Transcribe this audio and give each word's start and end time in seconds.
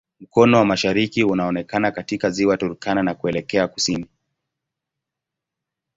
Mkono 0.19 0.57
wa 0.57 0.65
mashariki 0.65 1.23
unaonekana 1.23 1.91
katika 1.91 2.29
Ziwa 2.29 2.57
Turkana 2.57 3.03
na 3.03 3.15
kuelekea 3.15 3.67
kusini. 3.67 4.05